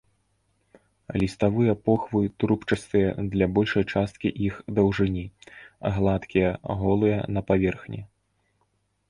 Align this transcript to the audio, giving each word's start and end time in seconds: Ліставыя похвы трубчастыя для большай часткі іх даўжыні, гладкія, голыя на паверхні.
Ліставыя 1.23 1.73
похвы 1.89 2.21
трубчастыя 2.43 3.09
для 3.33 3.45
большай 3.59 3.83
часткі 3.93 4.33
іх 4.47 4.55
даўжыні, 4.81 5.25
гладкія, 5.99 6.49
голыя 6.83 7.17
на 7.37 7.41
паверхні. 7.53 8.01